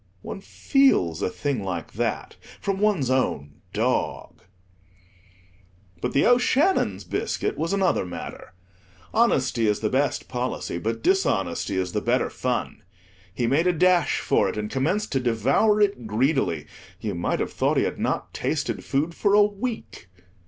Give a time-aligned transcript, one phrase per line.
[0.23, 4.41] One feels a thing like that from one's own dog.
[6.01, 8.53] But The O'Shannon's biscuit was another matter.
[9.13, 12.81] Honesty is the best policy; but dishonesty is the better fun.
[13.31, 16.65] He made a dash for it, and commenced to devour it greedily;
[16.99, 20.09] you might have thought he had not tasted food for a week.